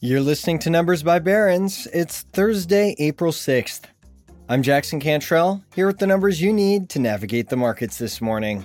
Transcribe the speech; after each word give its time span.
You're 0.00 0.20
listening 0.20 0.60
to 0.60 0.70
Numbers 0.70 1.02
by 1.02 1.18
Barron's. 1.18 1.88
It's 1.92 2.20
Thursday, 2.32 2.94
April 3.00 3.32
6th. 3.32 3.86
I'm 4.48 4.62
Jackson 4.62 5.00
Cantrell, 5.00 5.64
here 5.74 5.88
with 5.88 5.98
the 5.98 6.06
numbers 6.06 6.40
you 6.40 6.52
need 6.52 6.88
to 6.90 7.00
navigate 7.00 7.48
the 7.48 7.56
markets 7.56 7.98
this 7.98 8.20
morning. 8.20 8.64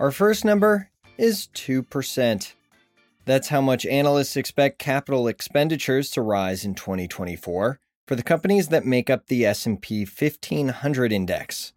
Our 0.00 0.10
first 0.10 0.44
number 0.44 0.90
is 1.16 1.46
2%. 1.54 2.54
That's 3.24 3.46
how 3.46 3.60
much 3.60 3.86
analysts 3.86 4.36
expect 4.36 4.80
capital 4.80 5.28
expenditures 5.28 6.10
to 6.10 6.22
rise 6.22 6.64
in 6.64 6.74
2024 6.74 7.78
for 8.08 8.16
the 8.16 8.22
companies 8.24 8.66
that 8.70 8.84
make 8.84 9.08
up 9.08 9.28
the 9.28 9.46
S&P 9.46 10.04
1500 10.04 11.12
index. 11.12 11.72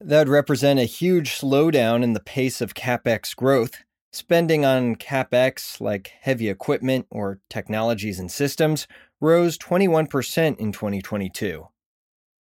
That 0.00 0.20
would 0.20 0.28
represent 0.28 0.78
a 0.78 0.84
huge 0.84 1.32
slowdown 1.32 2.04
in 2.04 2.12
the 2.12 2.20
pace 2.20 2.60
of 2.60 2.74
capex 2.74 3.34
growth 3.34 3.82
Spending 4.12 4.64
on 4.64 4.96
capex, 4.96 5.80
like 5.80 6.12
heavy 6.20 6.48
equipment 6.48 7.06
or 7.10 7.38
technologies 7.48 8.18
and 8.18 8.30
systems, 8.30 8.88
rose 9.20 9.56
21% 9.56 10.58
in 10.58 10.72
2022. 10.72 11.68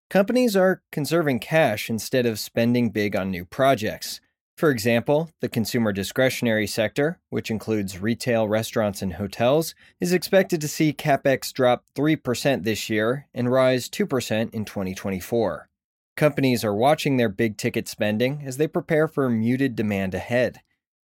Companies 0.09 0.56
are 0.56 0.81
conserving 0.92 1.38
cash 1.38 1.88
instead 1.88 2.26
of 2.26 2.39
spending 2.39 2.89
big 2.89 3.16
on 3.16 3.30
new 3.30 3.45
projects. 3.45 4.20
For 4.58 4.72
example, 4.72 5.30
the 5.42 5.48
consumer 5.48 5.94
discretionary 5.94 6.66
sector, 6.66 7.20
which 7.30 7.52
includes 7.52 8.00
retail, 8.00 8.48
restaurants, 8.48 9.04
and 9.04 9.14
hotels, 9.14 9.76
is 10.00 10.11
expected 10.11 10.59
to 10.61 10.67
see 10.67 10.92
capex 10.92 11.54
drop 11.54 11.86
3% 11.95 12.64
this 12.64 12.89
year 12.89 13.28
and 13.31 13.52
rise 13.52 13.88
2% 13.88 14.54
in 14.56 14.66
2024. 14.66 15.70
Companies 16.17 16.64
are 16.66 16.73
watching 16.73 17.17
their 17.17 17.30
big 17.30 17.58
ticket 17.58 17.88
spending 17.88 18.42
as 18.44 18.58
they 18.58 18.67
prepare 18.67 19.08
for 19.08 19.30
muted 19.30 19.76
demand 19.76 20.16
ahead. 20.16 20.61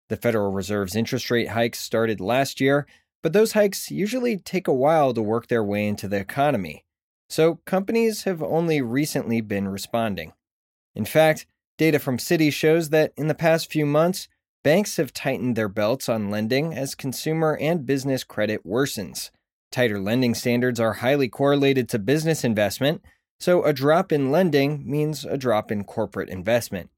The 0.08 0.16
Federal 0.16 0.52
Reserve's 0.52 0.96
interest 0.96 1.30
rate 1.30 1.48
hikes 1.48 1.80
started 1.80 2.20
last 2.20 2.60
year, 2.60 2.86
but 3.22 3.32
those 3.32 3.52
hikes 3.52 3.90
usually 3.90 4.36
take 4.36 4.68
a 4.68 4.72
while 4.74 5.14
to 5.14 5.22
work 5.22 5.48
their 5.48 5.64
way 5.64 5.86
into 5.86 6.08
the 6.08 6.18
economy. 6.18 6.84
So 7.30 7.60
companies 7.64 8.24
have 8.24 8.42
only 8.42 8.82
recently 8.82 9.40
been 9.40 9.68
responding. 9.68 10.34
In 10.94 11.04
fact, 11.04 11.46
data 11.78 11.98
from 11.98 12.18
Citi 12.18 12.52
shows 12.52 12.90
that 12.90 13.12
in 13.16 13.28
the 13.28 13.34
past 13.34 13.72
few 13.72 13.86
months, 13.86 14.28
banks 14.62 14.98
have 14.98 15.12
tightened 15.12 15.56
their 15.56 15.68
belts 15.68 16.08
on 16.08 16.30
lending 16.30 16.74
as 16.74 16.94
consumer 16.94 17.56
and 17.60 17.86
business 17.86 18.24
credit 18.24 18.64
worsens. 18.66 19.30
Tighter 19.72 19.98
lending 19.98 20.34
standards 20.34 20.78
are 20.78 20.94
highly 20.94 21.28
correlated 21.28 21.88
to 21.88 21.98
business 21.98 22.44
investment, 22.44 23.02
so 23.40 23.64
a 23.64 23.72
drop 23.72 24.12
in 24.12 24.30
lending 24.30 24.88
means 24.88 25.24
a 25.24 25.36
drop 25.36 25.72
in 25.72 25.82
corporate 25.82 26.28
investment. 26.28 26.90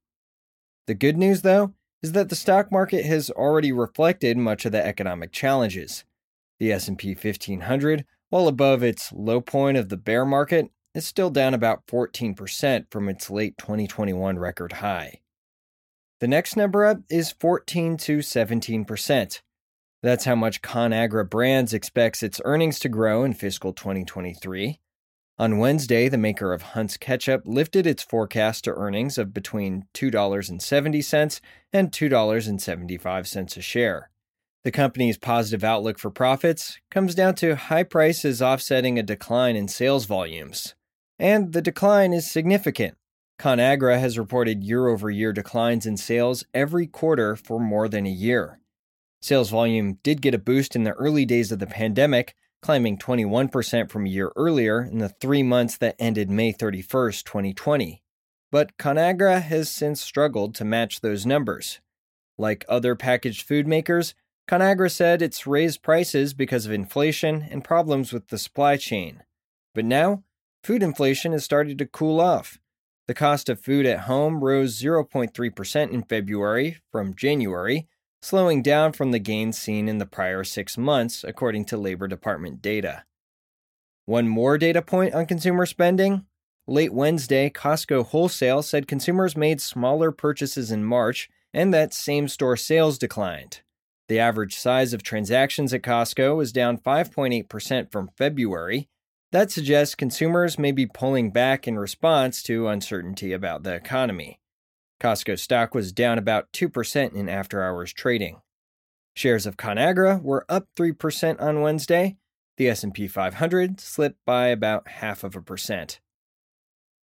The 0.85 0.93
good 0.93 1.17
news, 1.17 1.41
though, 1.41 1.73
is 2.03 2.11
that 2.11 2.29
the 2.29 2.35
stock 2.35 2.71
market 2.71 3.05
has 3.05 3.29
already 3.29 3.71
reflected 3.71 4.37
much 4.37 4.65
of 4.65 4.71
the 4.71 4.85
economic 4.85 5.31
challenges. 5.31 6.05
The 6.59 6.71
S&P 6.71 7.09
1500, 7.09 8.05
while 8.29 8.47
above 8.47 8.83
its 8.83 9.11
low 9.13 9.41
point 9.41 9.77
of 9.77 9.89
the 9.89 9.97
bear 9.97 10.25
market, 10.25 10.69
is 10.93 11.05
still 11.05 11.29
down 11.29 11.53
about 11.53 11.85
14% 11.87 12.85
from 12.89 13.09
its 13.09 13.29
late 13.29 13.57
2021 13.57 14.39
record 14.39 14.73
high. 14.73 15.21
The 16.19 16.27
next 16.27 16.55
number 16.55 16.85
up 16.85 16.99
is 17.09 17.31
14 17.31 17.97
to 17.97 18.19
17%. 18.19 19.41
That's 20.01 20.25
how 20.25 20.35
much 20.35 20.61
ConAgra 20.61 21.29
Brands 21.29 21.73
expects 21.73 22.23
its 22.23 22.41
earnings 22.43 22.79
to 22.79 22.89
grow 22.89 23.23
in 23.23 23.33
fiscal 23.33 23.73
2023. 23.73 24.79
On 25.39 25.59
Wednesday, 25.59 26.09
the 26.09 26.17
maker 26.17 26.51
of 26.51 26.63
Hunt's 26.73 26.97
Ketchup 26.97 27.43
lifted 27.45 27.85
its 27.85 28.01
forecast 28.01 28.63
to 28.63 28.73
earnings 28.73 29.19
of 29.19 29.35
between 29.35 29.85
$2.70 29.93 31.41
and 31.71 31.91
$2.75 31.91 33.57
a 33.57 33.61
share. 33.61 34.09
The 34.63 34.71
company's 34.71 35.19
positive 35.19 35.63
outlook 35.63 35.99
for 35.99 36.09
profits 36.09 36.79
comes 36.89 37.13
down 37.13 37.35
to 37.35 37.55
high 37.55 37.83
prices 37.83 38.41
offsetting 38.41 38.97
a 38.97 39.03
decline 39.03 39.55
in 39.55 39.67
sales 39.67 40.05
volumes. 40.05 40.73
And 41.19 41.53
the 41.53 41.61
decline 41.61 42.13
is 42.13 42.29
significant. 42.29 42.97
ConAgra 43.39 43.99
has 43.99 44.17
reported 44.17 44.63
year 44.63 44.87
over 44.87 45.11
year 45.11 45.33
declines 45.33 45.85
in 45.85 45.97
sales 45.97 46.43
every 46.55 46.87
quarter 46.87 47.35
for 47.35 47.59
more 47.59 47.87
than 47.87 48.07
a 48.07 48.11
year. 48.11 48.59
Sales 49.21 49.51
volume 49.51 49.99
did 50.01 50.23
get 50.23 50.33
a 50.33 50.39
boost 50.39 50.75
in 50.75 50.83
the 50.83 50.93
early 50.93 51.25
days 51.25 51.51
of 51.51 51.59
the 51.59 51.67
pandemic 51.67 52.33
climbing 52.61 52.97
21% 52.97 53.89
from 53.89 54.05
a 54.05 54.09
year 54.09 54.31
earlier 54.35 54.81
in 54.81 54.97
the 54.99 55.09
three 55.09 55.43
months 55.43 55.77
that 55.77 55.95
ended 55.99 56.29
May 56.29 56.51
31, 56.51 57.11
2020. 57.11 58.01
But 58.51 58.77
ConAgra 58.77 59.41
has 59.41 59.69
since 59.69 60.01
struggled 60.01 60.55
to 60.55 60.65
match 60.65 61.01
those 61.01 61.25
numbers. 61.25 61.79
Like 62.37 62.65
other 62.69 62.95
packaged 62.95 63.41
food 63.41 63.67
makers, 63.67 64.15
ConAgra 64.49 64.89
said 64.89 65.21
it's 65.21 65.45
raised 65.45 65.81
prices 65.81 66.33
because 66.33 66.65
of 66.65 66.71
inflation 66.71 67.45
and 67.51 67.63
problems 67.63 68.13
with 68.13 68.29
the 68.29 68.37
supply 68.37 68.77
chain. 68.77 69.23
But 69.75 69.85
now, 69.85 70.23
food 70.63 70.81
inflation 70.81 71.33
has 71.33 71.43
started 71.43 71.77
to 71.79 71.85
cool 71.85 72.21
off. 72.21 72.57
The 73.07 73.13
cost 73.13 73.49
of 73.49 73.59
food 73.59 73.85
at 73.85 74.01
home 74.01 74.43
rose 74.43 74.81
0.3% 74.81 75.91
in 75.91 76.03
February 76.03 76.77
from 76.91 77.15
January, 77.15 77.87
slowing 78.27 78.61
down 78.61 78.91
from 78.91 79.11
the 79.11 79.19
gains 79.19 79.57
seen 79.57 79.87
in 79.87 79.99
the 79.99 80.05
prior 80.05 80.43
six 80.43 80.77
months, 80.77 81.23
according 81.23 81.63
to 81.63 81.77
Labor 81.77 82.09
Department 82.09 82.61
data. 82.61 83.05
One 84.05 84.27
more 84.27 84.57
data 84.57 84.81
point 84.81 85.13
on 85.13 85.25
consumer 85.25 85.65
spending. 85.65 86.25
Late 86.67 86.91
Wednesday, 86.91 87.49
Costco 87.49 88.07
Wholesale 88.07 88.61
said 88.61 88.85
consumers 88.85 89.37
made 89.37 89.61
smaller 89.61 90.11
purchases 90.11 90.71
in 90.71 90.83
March 90.83 91.29
and 91.53 91.73
that 91.73 91.93
same 91.93 92.27
store 92.27 92.57
sales 92.57 92.97
declined. 92.97 93.61
The 94.09 94.19
average 94.19 94.57
size 94.57 94.93
of 94.93 95.03
transactions 95.03 95.73
at 95.73 95.81
Costco 95.81 96.35
was 96.35 96.51
down 96.51 96.77
5.8% 96.77 97.89
from 97.89 98.09
February. 98.17 98.89
That 99.31 99.51
suggests 99.51 99.95
consumers 99.95 100.59
may 100.59 100.73
be 100.73 100.85
pulling 100.85 101.31
back 101.31 101.65
in 101.65 101.79
response 101.79 102.43
to 102.43 102.67
uncertainty 102.67 103.31
about 103.31 103.63
the 103.63 103.73
economy. 103.73 104.41
Costco 104.99 105.37
stock 105.37 105.75
was 105.75 105.91
down 105.91 106.17
about 106.17 106.51
2% 106.53 107.13
in 107.13 107.29
after 107.29 107.63
hours 107.63 107.93
trading. 107.93 108.41
Shares 109.15 109.45
of 109.45 109.57
ConAgra 109.57 110.21
were 110.21 110.45
up 110.49 110.67
3% 110.75 111.41
on 111.41 111.61
Wednesday. 111.61 112.17
The 112.57 112.69
S&P 112.69 113.07
500 113.07 113.79
slipped 113.79 114.19
by 114.25 114.47
about 114.47 114.87
half 114.87 115.23
of 115.23 115.35
a 115.35 115.41
percent. 115.41 115.99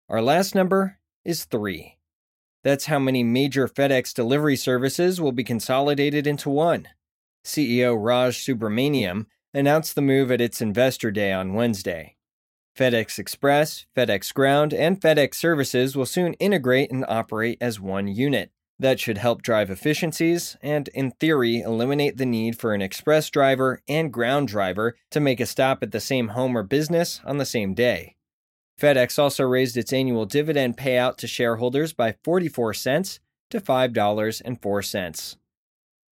Our 0.09 0.23
last 0.23 0.55
number 0.55 0.99
is 1.25 1.45
3. 1.45 1.99
That's 2.63 2.87
how 2.87 2.99
many 2.99 3.25
major 3.25 3.67
FedEx 3.67 4.13
delivery 4.15 4.57
services 4.57 5.21
will 5.21 5.33
be 5.33 5.45
consolidated 5.45 6.27
into 6.27 6.51
one. 6.51 6.89
CEO 7.45 7.97
Raj 7.99 8.37
Subramaniam 8.37 9.27
announced 9.55 9.95
the 9.95 10.03
move 10.03 10.31
at 10.31 10.41
its 10.41 10.61
investor 10.61 11.11
day 11.11 11.33
on 11.33 11.55
Wednesday. 11.55 12.17
FedEx 12.77 13.19
Express, 13.19 13.87
FedEx 13.97 14.33
Ground, 14.33 14.73
and 14.73 15.01
FedEx 15.01 15.35
Services 15.35 15.97
will 15.97 16.07
soon 16.07 16.35
integrate 16.35 16.91
and 16.91 17.05
operate 17.09 17.59
as 17.61 17.81
one 17.81 18.09
unit. 18.09 18.51
That 18.79 18.99
should 18.99 19.19
help 19.19 19.43
drive 19.43 19.69
efficiencies 19.69 20.57
and, 20.63 20.89
in 20.95 21.11
theory, 21.11 21.61
eliminate 21.61 22.17
the 22.17 22.25
need 22.25 22.59
for 22.59 22.73
an 22.73 22.81
express 22.81 23.29
driver 23.29 23.83
and 23.87 24.11
ground 24.11 24.49
driver 24.49 24.97
to 25.11 25.21
make 25.21 25.39
a 25.39 25.47
stop 25.47 25.83
at 25.83 25.93
the 25.93 26.01
same 26.01 26.29
home 26.29 26.57
or 26.57 26.63
business 26.63 27.21
on 27.27 27.37
the 27.37 27.45
same 27.45 27.75
day. 27.75 28.17
FedEx 28.81 29.19
also 29.19 29.45
raised 29.45 29.77
its 29.77 29.93
annual 29.93 30.25
dividend 30.25 30.79
payout 30.79 31.19
to 31.19 31.27
shareholders 31.27 31.93
by 31.93 32.15
44 32.25 32.73
cents 32.73 33.21
to 33.51 33.61
$5.04. 33.61 35.37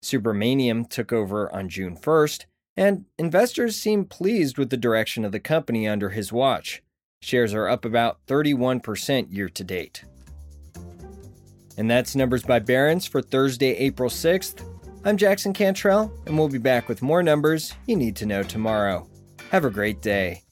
Subramaniam 0.04 0.88
took 0.88 1.12
over 1.12 1.52
on 1.54 1.70
June 1.70 1.96
1st 1.96 2.44
and 2.78 3.06
investors 3.18 3.74
seem 3.74 4.04
pleased 4.04 4.56
with 4.56 4.70
the 4.70 4.76
direction 4.76 5.24
of 5.24 5.32
the 5.32 5.40
company 5.40 5.88
under 5.88 6.10
his 6.10 6.32
watch. 6.32 6.80
Shares 7.20 7.52
are 7.52 7.68
up 7.68 7.84
about 7.84 8.24
31% 8.28 9.34
year 9.34 9.48
to 9.48 9.64
date. 9.64 10.04
And 11.76 11.90
that's 11.90 12.14
numbers 12.14 12.44
by 12.44 12.60
Barron's 12.60 13.04
for 13.04 13.20
Thursday, 13.20 13.74
April 13.74 14.08
6th. 14.08 14.64
I'm 15.04 15.16
Jackson 15.16 15.52
Cantrell, 15.52 16.12
and 16.26 16.38
we'll 16.38 16.48
be 16.48 16.58
back 16.58 16.88
with 16.88 17.02
more 17.02 17.22
numbers 17.22 17.74
you 17.88 17.96
need 17.96 18.14
to 18.14 18.26
know 18.26 18.44
tomorrow. 18.44 19.08
Have 19.50 19.64
a 19.64 19.70
great 19.70 20.00
day. 20.00 20.42